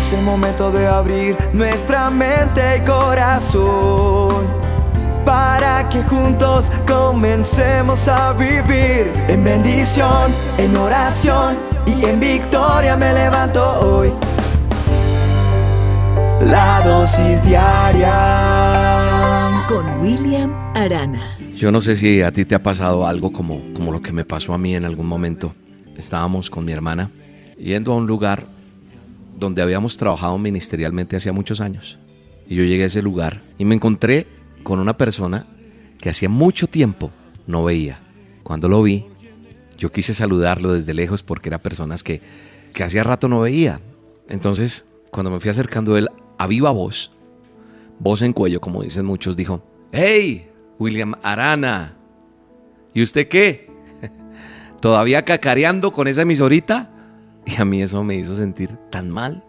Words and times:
Es 0.00 0.14
el 0.14 0.22
momento 0.22 0.72
de 0.72 0.86
abrir 0.86 1.36
nuestra 1.52 2.08
mente 2.08 2.78
y 2.78 2.80
corazón 2.86 4.46
para 5.26 5.86
que 5.90 6.02
juntos 6.02 6.72
comencemos 6.88 8.08
a 8.08 8.32
vivir 8.32 9.12
en 9.28 9.44
bendición, 9.44 10.32
en 10.56 10.74
oración 10.74 11.54
y 11.86 12.02
en 12.06 12.18
victoria 12.18 12.96
me 12.96 13.12
levanto 13.12 13.62
hoy. 13.62 14.10
La 16.46 16.80
dosis 16.82 17.44
diaria 17.44 18.16
con 19.68 20.00
William 20.00 20.50
Arana. 20.74 21.36
Yo 21.54 21.70
no 21.70 21.78
sé 21.82 21.94
si 21.94 22.22
a 22.22 22.32
ti 22.32 22.46
te 22.46 22.54
ha 22.54 22.62
pasado 22.62 23.06
algo 23.06 23.34
como, 23.34 23.60
como 23.74 23.92
lo 23.92 24.00
que 24.00 24.12
me 24.12 24.24
pasó 24.24 24.54
a 24.54 24.58
mí 24.58 24.74
en 24.74 24.86
algún 24.86 25.06
momento. 25.06 25.54
Estábamos 25.94 26.48
con 26.48 26.64
mi 26.64 26.72
hermana 26.72 27.10
yendo 27.58 27.92
a 27.92 27.96
un 27.96 28.06
lugar 28.06 28.46
donde 29.40 29.62
habíamos 29.62 29.96
trabajado 29.96 30.38
ministerialmente 30.38 31.16
hacía 31.16 31.32
muchos 31.32 31.60
años. 31.60 31.98
Y 32.46 32.54
yo 32.54 32.64
llegué 32.64 32.84
a 32.84 32.86
ese 32.86 33.02
lugar 33.02 33.40
y 33.58 33.64
me 33.64 33.74
encontré 33.74 34.26
con 34.62 34.78
una 34.78 34.96
persona 34.96 35.46
que 35.98 36.10
hacía 36.10 36.28
mucho 36.28 36.66
tiempo 36.66 37.10
no 37.46 37.64
veía. 37.64 38.00
Cuando 38.42 38.68
lo 38.68 38.82
vi, 38.82 39.06
yo 39.78 39.90
quise 39.90 40.12
saludarlo 40.14 40.74
desde 40.74 40.94
lejos 40.94 41.22
porque 41.22 41.48
eran 41.48 41.60
personas 41.60 42.02
que, 42.02 42.20
que 42.74 42.84
hacía 42.84 43.02
rato 43.02 43.28
no 43.28 43.40
veía. 43.40 43.80
Entonces, 44.28 44.84
cuando 45.10 45.30
me 45.30 45.40
fui 45.40 45.50
acercando 45.50 45.94
a 45.94 45.98
él, 45.98 46.08
a 46.38 46.46
viva 46.46 46.70
voz, 46.70 47.12
voz 47.98 48.22
en 48.22 48.32
cuello, 48.32 48.60
como 48.60 48.82
dicen 48.82 49.06
muchos, 49.06 49.36
dijo, 49.36 49.64
¡Hey, 49.90 50.50
William 50.78 51.14
Arana! 51.22 51.96
¿Y 52.92 53.02
usted 53.02 53.28
qué? 53.28 53.70
¿Todavía 54.80 55.24
cacareando 55.24 55.92
con 55.92 56.08
esa 56.08 56.22
emisorita? 56.22 56.89
Y 57.50 57.60
a 57.60 57.64
mí 57.64 57.82
eso 57.82 58.04
me 58.04 58.14
hizo 58.14 58.34
sentir 58.36 58.76
tan 58.90 59.10
mal, 59.10 59.42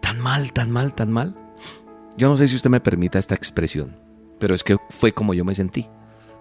tan 0.00 0.18
mal, 0.20 0.52
tan 0.52 0.70
mal, 0.70 0.94
tan 0.94 1.12
mal. 1.12 1.36
Yo 2.16 2.28
no 2.28 2.36
sé 2.36 2.48
si 2.48 2.56
usted 2.56 2.70
me 2.70 2.80
permita 2.80 3.18
esta 3.18 3.36
expresión, 3.36 3.96
pero 4.40 4.54
es 4.54 4.64
que 4.64 4.76
fue 4.90 5.12
como 5.12 5.34
yo 5.34 5.44
me 5.44 5.54
sentí. 5.54 5.86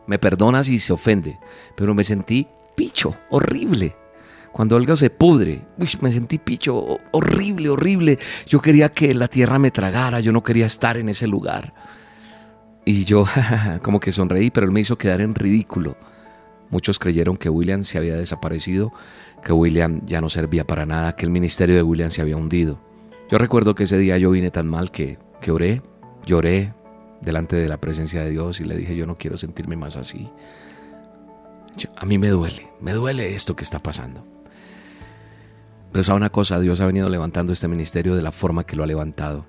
Me 0.08 0.18
perdona 0.18 0.64
si 0.64 0.80
se 0.80 0.94
ofende, 0.94 1.38
pero 1.76 1.94
me 1.94 2.04
sentí 2.04 2.48
picho, 2.76 3.16
horrible. 3.30 3.96
Cuando 4.52 4.76
algo 4.78 4.96
se 4.96 5.12
pudre, 5.12 5.68
me 5.78 6.12
sentí 6.12 6.40
picho, 6.40 6.98
horrible, 7.12 7.70
horrible. 7.70 8.18
Yo 8.48 8.60
quería 8.60 8.90
que 8.90 9.14
la 9.14 9.28
tierra 9.28 9.60
me 9.60 9.70
tragara, 9.70 10.22
yo 10.22 10.32
no 10.32 10.42
quería 10.42 10.66
estar 10.66 10.98
en 10.98 11.10
ese 11.10 11.28
lugar. 11.28 11.76
Y 12.84 13.06
yo 13.06 13.26
como 13.84 14.00
que 14.00 14.12
sonreí, 14.12 14.50
pero 14.50 14.66
él 14.66 14.72
me 14.72 14.80
hizo 14.80 14.98
quedar 14.98 15.22
en 15.22 15.36
ridículo. 15.36 15.98
Muchos 16.70 17.00
creyeron 17.00 17.38
que 17.38 17.50
William 17.50 17.84
se 17.84 17.98
había 17.98 18.16
desaparecido, 18.16 18.92
que 19.44 19.54
William 19.54 20.02
ya 20.06 20.22
no 20.22 20.30
servía 20.30 20.66
para 20.66 20.86
nada, 20.86 21.16
que 21.16 21.26
el 21.26 21.32
ministerio 21.32 21.76
de 21.76 21.84
William 21.84 22.12
se 22.12 22.22
había 22.22 22.38
hundido. 22.38 22.80
Yo 23.30 23.38
recuerdo 23.38 23.76
que 23.76 23.84
ese 23.84 23.98
día 23.98 24.18
yo 24.18 24.32
vine 24.32 24.52
tan 24.52 24.68
mal 24.68 24.92
que, 24.92 25.18
que 25.42 25.52
oré, 25.52 25.82
lloré 26.26 26.74
delante 27.22 27.56
de 27.56 27.68
la 27.68 27.80
presencia 27.80 28.22
de 28.22 28.30
Dios 28.30 28.60
y 28.60 28.66
le 28.66 28.76
dije, 28.76 28.96
yo 28.96 29.06
no 29.06 29.18
quiero 29.18 29.38
sentirme 29.38 29.76
más 29.76 29.96
así. 29.98 30.30
a 31.96 32.06
mí 32.06 32.18
me 32.18 32.30
duele, 32.30 32.68
me 32.82 32.94
duele 32.94 33.34
esto 33.36 33.56
que 33.56 33.64
está 33.64 33.80
pasando. 33.80 34.26
Pero 35.92 36.04
sabe 36.04 36.18
una 36.18 36.30
cosa, 36.30 36.60
Dios 36.60 36.82
ha 36.82 36.86
venido 36.86 37.10
levantando 37.10 37.54
este 37.54 37.68
ministerio 37.68 38.16
de 38.16 38.22
la 38.22 38.32
forma 38.32 38.66
que 38.66 38.76
lo 38.76 38.84
ha 38.84 38.88
levantado. 38.88 39.48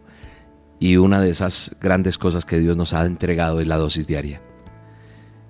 Y 0.80 0.96
una 0.96 1.20
de 1.20 1.30
esas 1.30 1.74
grandes 1.80 2.18
cosas 2.18 2.44
que 2.44 2.58
Dios 2.58 2.76
nos 2.76 2.94
ha 2.94 3.04
entregado 3.04 3.60
es 3.60 3.66
la 3.66 3.76
dosis 3.76 4.06
diaria. 4.06 4.40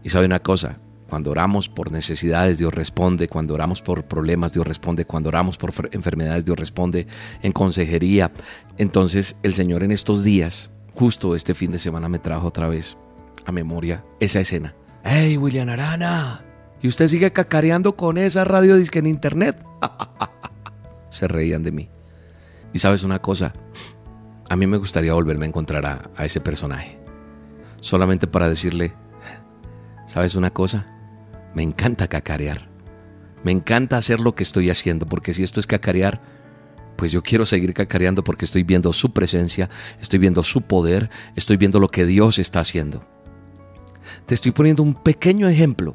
Y 0.03 0.09
sabe 0.09 0.27
una 0.27 0.41
cosa, 0.41 0.79
cuando 1.09 1.31
oramos 1.31 1.71
por 1.71 1.91
necesidades, 1.91 2.59
Dios 2.59 2.75
responde. 2.75 3.29
Cuando 3.29 3.55
oramos 3.55 3.81
por 3.81 4.05
problemas, 4.05 4.53
Dios 4.53 4.67
responde. 4.67 5.07
Cuando 5.07 5.31
oramos 5.31 5.57
por 5.57 5.73
enfermedades, 5.93 6.45
Dios 6.45 6.59
responde. 6.59 7.07
En 7.43 7.53
consejería. 7.53 8.31
Entonces 8.77 9.37
el 9.43 9.55
Señor 9.55 9.83
en 9.83 9.93
estos 9.93 10.23
días, 10.23 10.71
justo 10.93 11.35
este 11.35 11.55
fin 11.55 11.73
de 11.73 11.79
semana, 11.79 12.11
me 12.11 12.19
trajo 12.19 12.47
otra 12.47 12.69
vez 12.69 12.99
a 13.47 13.53
memoria 13.53 14.05
esa 14.21 14.41
escena. 14.41 14.75
¡Hey, 15.03 15.39
William 15.39 15.71
Arana! 15.71 16.45
¿Y 16.83 16.89
usted 16.89 17.09
sigue 17.09 17.33
cacareando 17.33 17.97
con 17.97 18.19
esa 18.19 18.45
radio 18.45 18.77
disque 18.77 18.99
en 18.99 19.07
internet? 19.07 19.65
Se 21.11 21.27
reían 21.27 21.63
de 21.63 21.73
mí. 21.73 21.89
Y 22.75 22.81
sabes 22.81 23.03
una 23.03 23.21
cosa, 23.21 23.55
a 24.51 24.57
mí 24.57 24.67
me 24.67 24.77
gustaría 24.77 25.15
volverme 25.15 25.47
a 25.47 25.49
encontrar 25.49 25.87
a, 25.87 26.11
a 26.15 26.27
ese 26.27 26.43
personaje. 26.43 26.99
Solamente 27.81 28.27
para 28.27 28.49
decirle, 28.51 28.93
¿sabes 30.07 30.35
una 30.35 30.51
cosa? 30.51 30.98
Me 31.55 31.63
encanta 31.63 32.09
cacarear. 32.09 32.69
Me 33.45 33.53
encanta 33.53 33.97
hacer 33.97 34.21
lo 34.21 34.35
que 34.35 34.43
estoy 34.43 34.71
haciendo, 34.71 35.07
porque 35.07 35.33
si 35.33 35.43
esto 35.43 35.61
es 35.61 35.67
cacarear, 35.67 36.21
pues 36.97 37.13
yo 37.13 37.23
quiero 37.23 37.47
seguir 37.47 37.73
cacareando 37.75 38.25
porque 38.25 38.45
estoy 38.45 38.65
viendo 38.65 38.93
su 38.93 39.13
presencia, 39.13 39.71
estoy 40.01 40.19
viendo 40.19 40.43
su 40.43 40.63
poder, 40.63 41.11
estoy 41.37 41.57
viendo 41.57 41.79
lo 41.79 41.89
que 41.89 42.05
Dios 42.05 42.39
está 42.39 42.61
haciendo. 42.61 43.07
Te 44.27 44.35
estoy 44.35 44.51
poniendo 44.51 44.83
un 44.83 44.95
pequeño 44.95 45.49
ejemplo 45.49 45.95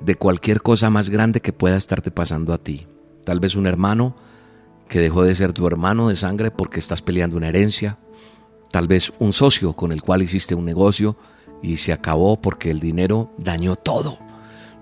de 0.00 0.14
cualquier 0.14 0.60
cosa 0.60 0.90
más 0.90 1.10
grande 1.10 1.40
que 1.40 1.52
pueda 1.52 1.76
estarte 1.76 2.10
pasando 2.10 2.52
a 2.52 2.58
ti. 2.58 2.86
Tal 3.24 3.40
vez 3.40 3.56
un 3.56 3.66
hermano 3.66 4.14
que 4.88 5.00
dejó 5.00 5.22
de 5.22 5.34
ser 5.34 5.52
tu 5.52 5.66
hermano 5.66 6.08
de 6.08 6.16
sangre 6.16 6.50
porque 6.50 6.80
estás 6.80 7.02
peleando 7.02 7.36
una 7.36 7.48
herencia. 7.48 7.98
Tal 8.70 8.86
vez 8.86 9.12
un 9.18 9.32
socio 9.32 9.72
con 9.72 9.92
el 9.92 10.02
cual 10.02 10.22
hiciste 10.22 10.54
un 10.54 10.66
negocio 10.66 11.16
y 11.62 11.78
se 11.78 11.92
acabó 11.92 12.40
porque 12.40 12.70
el 12.70 12.80
dinero 12.80 13.32
dañó 13.38 13.74
todo. 13.76 14.18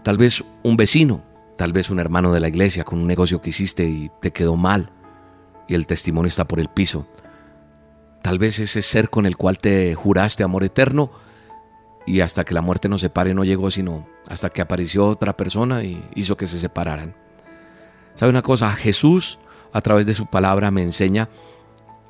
Tal 0.06 0.18
vez 0.18 0.44
un 0.62 0.76
vecino, 0.76 1.24
tal 1.56 1.72
vez 1.72 1.90
un 1.90 1.98
hermano 1.98 2.32
de 2.32 2.38
la 2.38 2.46
iglesia 2.46 2.84
con 2.84 3.00
un 3.00 3.08
negocio 3.08 3.42
que 3.42 3.50
hiciste 3.50 3.82
y 3.86 4.08
te 4.20 4.32
quedó 4.32 4.54
mal 4.54 4.92
y 5.66 5.74
el 5.74 5.88
testimonio 5.88 6.28
está 6.28 6.46
por 6.46 6.60
el 6.60 6.68
piso. 6.68 7.08
Tal 8.22 8.38
vez 8.38 8.60
ese 8.60 8.82
ser 8.82 9.10
con 9.10 9.26
el 9.26 9.36
cual 9.36 9.58
te 9.58 9.96
juraste 9.96 10.44
amor 10.44 10.62
eterno 10.62 11.10
y 12.06 12.20
hasta 12.20 12.44
que 12.44 12.54
la 12.54 12.60
muerte 12.60 12.88
nos 12.88 13.00
separe 13.00 13.34
no 13.34 13.42
llegó, 13.42 13.68
sino 13.72 14.06
hasta 14.28 14.50
que 14.50 14.60
apareció 14.60 15.08
otra 15.08 15.36
persona 15.36 15.82
y 15.82 16.00
hizo 16.14 16.36
que 16.36 16.46
se 16.46 16.60
separaran. 16.60 17.16
¿Sabe 18.14 18.30
una 18.30 18.42
cosa? 18.42 18.70
Jesús 18.76 19.40
a 19.72 19.80
través 19.80 20.06
de 20.06 20.14
su 20.14 20.26
palabra 20.26 20.70
me 20.70 20.84
enseña 20.84 21.28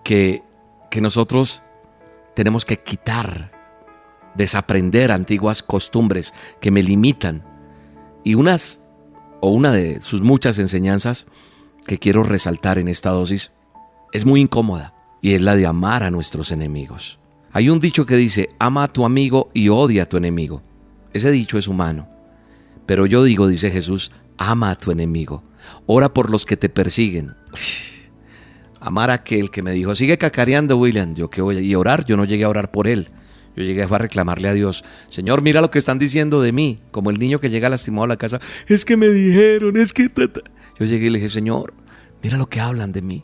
que, 0.05 0.43
que 0.91 1.01
nosotros 1.01 1.63
tenemos 2.35 2.67
que 2.67 2.79
quitar, 2.79 3.53
desaprender 4.35 5.13
antiguas 5.13 5.63
costumbres 5.63 6.35
que 6.61 6.71
me 6.71 6.83
limitan 6.83 7.56
y 8.27 8.35
unas, 8.35 8.81
o 9.41 9.51
una 9.51 9.71
de 9.71 10.01
sus 10.01 10.21
muchas 10.21 10.59
enseñanzas 10.59 11.27
que 11.87 12.01
quiero 12.01 12.25
resaltar 12.25 12.77
en 12.77 12.89
esta 12.89 13.11
dosis, 13.11 13.53
es 14.13 14.25
muy 14.25 14.41
incómoda 14.41 14.95
y 15.23 15.35
es 15.35 15.43
la 15.43 15.55
de 15.55 15.65
amar 15.65 16.03
a 16.03 16.11
nuestros 16.11 16.51
enemigos. 16.51 17.21
Hay 17.53 17.69
un 17.69 17.79
dicho 17.79 18.05
que 18.05 18.17
dice, 18.17 18.49
ama 18.59 18.83
a 18.83 18.93
tu 18.93 19.05
amigo 19.05 19.49
y 19.55 19.69
odia 19.69 20.03
a 20.03 20.09
tu 20.09 20.17
enemigo. 20.17 20.61
Ese 21.13 21.31
dicho 21.31 21.57
es 21.57 21.69
humano. 21.69 22.09
Pero 22.85 23.07
yo 23.07 23.23
digo, 23.23 23.47
dice 23.47 23.71
Jesús, 23.71 24.11
ama 24.39 24.73
a 24.73 24.77
tu 24.77 24.91
enemigo. 24.91 25.45
Ora 25.87 26.13
por 26.13 26.29
los 26.29 26.45
que 26.45 26.57
te 26.57 26.69
persiguen. 26.69 27.37
amar 28.81 29.11
a 29.11 29.15
aquel 29.15 29.53
que 29.53 29.63
me 29.63 29.71
dijo, 29.71 29.95
sigue 29.95 30.19
cacareando, 30.19 30.77
William. 30.79 31.15
Yo 31.15 31.31
que 31.31 31.43
voy 31.43 31.59
y 31.59 31.77
orar, 31.77 32.05
yo 32.05 32.17
no 32.17 32.25
llegué 32.25 32.43
a 32.43 32.49
orar 32.49 32.73
por 32.73 32.89
él. 32.89 33.09
Yo 33.57 33.65
llegué 33.65 33.83
a 33.83 33.99
reclamarle 33.99 34.49
a 34.49 34.53
Dios, 34.53 34.85
Señor, 35.09 35.41
mira 35.41 35.63
lo 35.63 35.71
que 35.71 35.79
están 35.79 35.99
diciendo 35.99 36.43
de 36.43 36.53
mí, 36.53 36.81
como 36.91 37.11
el 37.11 37.19
niño 37.19 37.41
que 37.41 37.49
llega 37.49 37.71
lastimado 37.71 38.05
a 38.05 38.09
la 38.09 38.19
casa, 38.19 38.39
es 38.69 38.85
que 38.85 38.97
me 38.97 39.09
dijeron, 39.09 39.77
es 39.79 39.93
que... 39.93 40.11
Yo 40.79 40.85
llegué 40.85 41.07
y 41.07 41.11
le 41.11 41.19
dije, 41.19 41.31
Señor, 41.31 41.73
mira 42.23 42.37
lo 42.37 42.47
que 42.47 42.61
hablan 42.61 42.93
de 42.93 43.01
mí. 43.01 43.23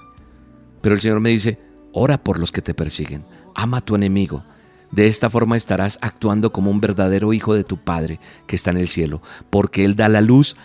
Pero 0.81 0.95
el 0.95 1.03
Señor 1.03 1.21
me 1.21 1.29
dice, 1.29 1.59
ora 1.93 2.23
por 2.23 2.39
los 2.39 2.51
que 2.51 2.63
te 2.63 2.73
persiguen, 2.73 3.27
ama 3.55 3.79
a 3.79 3.85
tu 3.85 3.95
enemigo. 3.95 4.43
De 4.91 5.07
esta 5.07 5.29
forma 5.29 5.57
estarás 5.57 5.99
actuando 6.01 6.51
como 6.51 6.71
un 6.71 6.81
verdadero 6.81 7.33
hijo 7.35 7.55
de 7.55 7.65
tu 7.65 7.77
Padre 7.77 8.19
que 8.47 8.57
está 8.57 8.71
en 8.71 8.79
el 8.79 8.89
cielo, 8.89 9.21
porque 9.51 9.85
Él 9.85 9.97
da 9.97 10.09
la 10.09 10.23
luz 10.23 10.57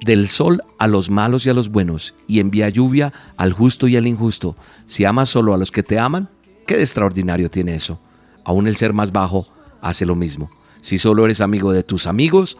del 0.00 0.28
sol 0.28 0.62
a 0.78 0.88
los 0.88 1.10
malos 1.10 1.44
y 1.44 1.50
a 1.50 1.54
los 1.54 1.68
buenos, 1.68 2.14
y 2.26 2.40
envía 2.40 2.68
lluvia 2.70 3.12
al 3.36 3.52
justo 3.52 3.86
y 3.86 3.96
al 3.96 4.06
injusto. 4.06 4.56
Si 4.86 5.04
amas 5.04 5.28
solo 5.28 5.52
a 5.54 5.58
los 5.58 5.70
que 5.70 5.82
te 5.82 5.98
aman, 5.98 6.28
¿qué 6.66 6.76
de 6.76 6.82
extraordinario 6.82 7.50
tiene 7.50 7.74
eso? 7.74 8.00
Aún 8.44 8.66
el 8.66 8.76
ser 8.76 8.92
más 8.92 9.12
bajo 9.12 9.48
hace 9.80 10.06
lo 10.06 10.14
mismo. 10.14 10.50
Si 10.80 10.98
solo 10.98 11.24
eres 11.24 11.40
amigo 11.40 11.72
de 11.72 11.82
tus 11.82 12.06
amigos, 12.06 12.58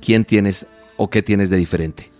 ¿quién 0.00 0.24
tienes 0.24 0.66
o 0.96 1.08
qué 1.08 1.22
tienes 1.22 1.50
de 1.50 1.56
diferente? 1.56 2.10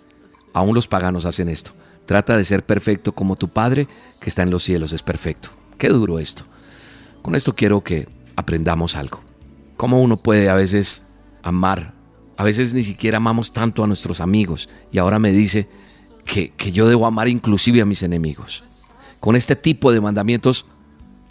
Aún 0.53 0.75
los 0.75 0.89
paganos 0.89 1.27
hacen 1.27 1.49
esto. 1.49 1.73
Trata 2.07 2.37
de 2.37 2.45
ser 2.45 2.65
perfecto 2.65 3.13
como 3.13 3.37
tu 3.37 3.49
Padre 3.49 3.87
que 4.21 4.31
está 4.31 4.43
en 4.43 4.51
los 4.51 4.65
cielos 4.65 4.93
es 4.93 5.03
perfecto. 5.03 5.51
Qué 5.79 5.89
duro 5.89 6.19
esto. 6.19 6.45
Con 7.23 7.35
esto 7.35 7.55
quiero 7.55 7.83
que 7.83 8.09
aprendamos 8.37 8.97
algo. 8.97 9.21
Cómo 9.77 10.03
uno 10.03 10.17
puede 10.17 10.49
a 10.49 10.55
veces 10.55 11.03
amar. 11.43 11.95
A 12.37 12.45
veces 12.45 12.75
ni 12.75 12.83
siquiera 12.83 13.19
amamos 13.19 13.53
tanto 13.53 13.85
a 13.85 13.87
nuestros 13.87 14.21
amigos. 14.21 14.69
Y 14.91 14.99
ahora 14.99 15.19
me 15.19 15.33
dice 15.33 15.69
que, 16.25 16.51
que 16.51 16.73
yo 16.73 16.89
debo 16.89 17.07
amar 17.07 17.29
inclusive 17.29 17.81
a 17.81 17.87
mis 17.87 18.03
enemigos. 18.03 18.65
Con 19.21 19.37
este 19.37 19.57
tipo 19.57 19.93
de 19.93 20.01
mandamientos 20.01 20.67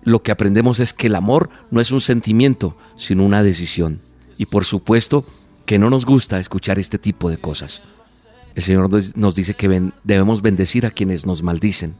lo 0.09 0.23
que 0.23 0.31
aprendemos 0.31 0.79
es 0.79 0.93
que 0.93 1.07
el 1.07 1.15
amor 1.15 1.49
no 1.71 1.79
es 1.79 1.91
un 1.91 2.01
sentimiento, 2.01 2.75
sino 2.95 3.25
una 3.25 3.43
decisión. 3.43 4.01
Y 4.37 4.45
por 4.45 4.65
supuesto 4.65 5.25
que 5.65 5.79
no 5.79 5.89
nos 5.89 6.05
gusta 6.05 6.39
escuchar 6.39 6.79
este 6.79 6.97
tipo 6.97 7.29
de 7.29 7.37
cosas. 7.37 7.83
El 8.55 8.63
Señor 8.63 8.89
nos 9.15 9.35
dice 9.35 9.53
que 9.53 9.91
debemos 10.03 10.41
bendecir 10.41 10.85
a 10.85 10.91
quienes 10.91 11.25
nos 11.25 11.43
maldicen. 11.43 11.95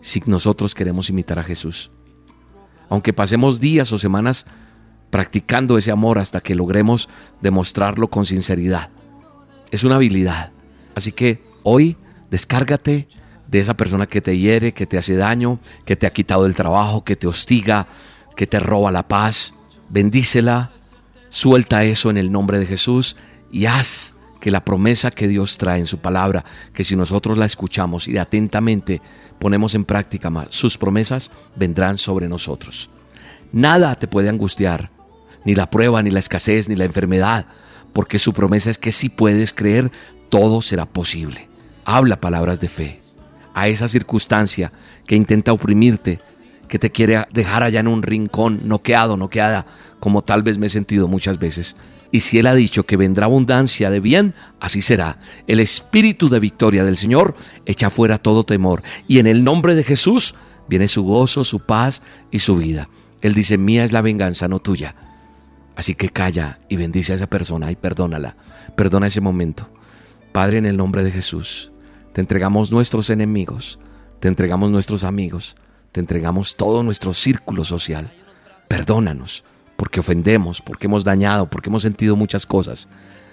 si 0.00 0.22
nosotros 0.26 0.74
queremos 0.74 1.08
imitar 1.08 1.38
a 1.38 1.44
Jesús. 1.44 1.90
Aunque 2.90 3.14
pasemos 3.14 3.58
días 3.58 3.90
o 3.90 3.96
semanas 3.96 4.44
practicando 5.10 5.78
ese 5.78 5.90
amor 5.90 6.18
hasta 6.18 6.40
que 6.40 6.54
logremos 6.54 7.08
demostrarlo 7.40 8.08
con 8.08 8.26
sinceridad. 8.26 8.90
Es 9.70 9.82
una 9.82 9.96
habilidad. 9.96 10.52
Así 10.94 11.12
que 11.12 11.42
hoy 11.62 11.96
descárgate 12.30 13.08
de 13.54 13.60
esa 13.60 13.74
persona 13.74 14.08
que 14.08 14.20
te 14.20 14.36
hiere, 14.36 14.74
que 14.74 14.84
te 14.84 14.98
hace 14.98 15.14
daño, 15.14 15.60
que 15.84 15.94
te 15.94 16.08
ha 16.08 16.12
quitado 16.12 16.44
el 16.44 16.56
trabajo, 16.56 17.04
que 17.04 17.14
te 17.14 17.28
hostiga, 17.28 17.86
que 18.34 18.48
te 18.48 18.58
roba 18.58 18.90
la 18.90 19.06
paz. 19.06 19.54
Bendícela, 19.88 20.72
suelta 21.28 21.84
eso 21.84 22.10
en 22.10 22.16
el 22.16 22.32
nombre 22.32 22.58
de 22.58 22.66
Jesús 22.66 23.14
y 23.52 23.66
haz 23.66 24.14
que 24.40 24.50
la 24.50 24.64
promesa 24.64 25.12
que 25.12 25.28
Dios 25.28 25.56
trae 25.56 25.78
en 25.78 25.86
su 25.86 25.98
palabra, 25.98 26.44
que 26.72 26.82
si 26.82 26.96
nosotros 26.96 27.38
la 27.38 27.46
escuchamos 27.46 28.08
y 28.08 28.18
atentamente 28.18 29.00
ponemos 29.38 29.76
en 29.76 29.84
práctica 29.84 30.32
sus 30.48 30.76
promesas, 30.76 31.30
vendrán 31.54 31.96
sobre 31.96 32.26
nosotros. 32.26 32.90
Nada 33.52 33.94
te 33.94 34.08
puede 34.08 34.30
angustiar, 34.30 34.90
ni 35.44 35.54
la 35.54 35.70
prueba, 35.70 36.02
ni 36.02 36.10
la 36.10 36.18
escasez, 36.18 36.68
ni 36.68 36.74
la 36.74 36.86
enfermedad, 36.86 37.46
porque 37.92 38.18
su 38.18 38.32
promesa 38.32 38.68
es 38.68 38.78
que 38.78 38.90
si 38.90 39.10
puedes 39.10 39.52
creer, 39.52 39.92
todo 40.28 40.60
será 40.60 40.86
posible. 40.86 41.48
Habla 41.84 42.20
palabras 42.20 42.58
de 42.58 42.68
fe 42.68 43.04
a 43.54 43.68
esa 43.68 43.88
circunstancia 43.88 44.72
que 45.06 45.16
intenta 45.16 45.52
oprimirte, 45.52 46.20
que 46.68 46.78
te 46.78 46.90
quiere 46.90 47.24
dejar 47.32 47.62
allá 47.62 47.80
en 47.80 47.88
un 47.88 48.02
rincón, 48.02 48.60
noqueado, 48.64 49.16
noqueada, 49.16 49.66
como 50.00 50.22
tal 50.22 50.42
vez 50.42 50.58
me 50.58 50.66
he 50.66 50.70
sentido 50.70 51.08
muchas 51.08 51.38
veces. 51.38 51.76
Y 52.10 52.20
si 52.20 52.38
Él 52.38 52.46
ha 52.46 52.54
dicho 52.54 52.84
que 52.86 52.96
vendrá 52.96 53.26
abundancia 53.26 53.90
de 53.90 54.00
bien, 54.00 54.34
así 54.60 54.82
será. 54.82 55.18
El 55.46 55.58
espíritu 55.58 56.28
de 56.28 56.38
victoria 56.38 56.84
del 56.84 56.96
Señor 56.96 57.34
echa 57.66 57.90
fuera 57.90 58.18
todo 58.18 58.44
temor. 58.44 58.82
Y 59.08 59.18
en 59.18 59.26
el 59.26 59.42
nombre 59.42 59.74
de 59.74 59.82
Jesús 59.82 60.34
viene 60.68 60.86
su 60.86 61.02
gozo, 61.02 61.42
su 61.42 61.60
paz 61.60 62.02
y 62.30 62.38
su 62.38 62.56
vida. 62.56 62.88
Él 63.20 63.34
dice, 63.34 63.58
mía 63.58 63.84
es 63.84 63.92
la 63.92 64.00
venganza, 64.00 64.46
no 64.46 64.60
tuya. 64.60 64.94
Así 65.74 65.94
que 65.94 66.10
calla 66.10 66.60
y 66.68 66.76
bendice 66.76 67.12
a 67.12 67.16
esa 67.16 67.26
persona 67.26 67.72
y 67.72 67.76
perdónala. 67.76 68.36
Perdona 68.76 69.08
ese 69.08 69.20
momento. 69.20 69.68
Padre, 70.30 70.58
en 70.58 70.66
el 70.66 70.76
nombre 70.76 71.02
de 71.02 71.10
Jesús, 71.10 71.72
te 72.14 72.20
entregamos 72.20 72.70
nuestros 72.70 73.10
enemigos, 73.10 73.80
te 74.20 74.28
entregamos 74.28 74.70
nuestros 74.70 75.02
amigos, 75.02 75.56
te 75.90 75.98
entregamos 75.98 76.54
todo 76.54 76.84
nuestro 76.84 77.12
círculo 77.12 77.64
social. 77.64 78.12
Perdónanos 78.68 79.44
porque 79.76 79.98
ofendemos, 79.98 80.62
porque 80.62 80.86
hemos 80.86 81.02
dañado, 81.02 81.50
porque 81.50 81.70
hemos 81.70 81.82
sentido 81.82 82.14
muchas 82.14 82.46
cosas. 82.46 82.88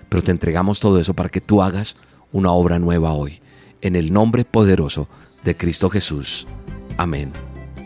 Pero 0.10 0.24
te 0.24 0.32
entregamos 0.32 0.80
todo 0.80 1.00
eso 1.00 1.14
para 1.14 1.30
que 1.30 1.42
tú 1.42 1.62
hagas 1.62 1.96
una 2.32 2.52
obra 2.52 2.80
nueva 2.80 3.14
hoy. 3.14 3.40
En 3.82 3.96
el 3.96 4.12
nombre 4.12 4.46
poderoso 4.46 5.08
de 5.44 5.56
Cristo 5.56 5.92
Jesús. 5.92 6.48
Amén 6.98 7.32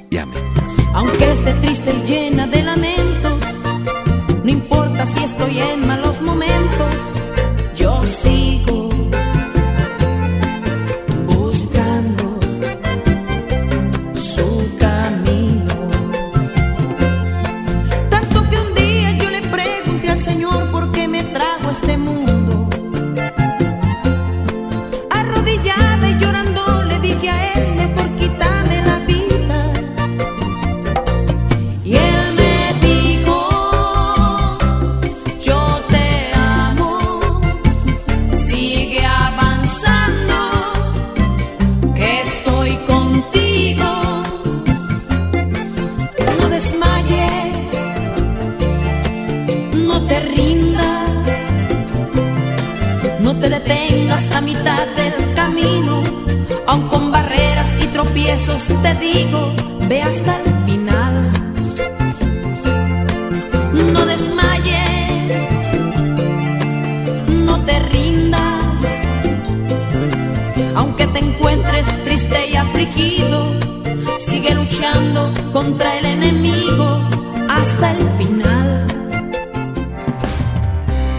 y 0.10 0.16
amén. 0.16 0.42
Detengas 53.50 54.32
a 54.32 54.42
mitad 54.42 54.88
del 54.96 55.34
camino, 55.36 56.02
aun 56.68 56.88
con 56.88 57.12
barreras 57.12 57.70
y 57.82 57.88
tropiezos 57.88 58.64
te 58.82 58.96
digo, 58.96 59.54
ve 59.88 60.02
hasta 60.02 60.40
el 60.42 60.66
final. 60.66 61.14
No 63.94 64.06
desmayes, 64.06 65.34
no 67.28 67.60
te 67.66 67.80
rindas, 67.80 68.82
aunque 70.76 71.08
te 71.08 71.20
encuentres 71.20 72.04
triste 72.06 72.50
y 72.50 72.56
afligido, 72.56 73.54
sigue 74.18 74.56
luchando 74.56 75.32
contra 75.52 75.98
el 76.00 76.06
enemigo 76.06 77.02
hasta 77.50 77.92
el 77.92 78.10
final. 78.18 78.95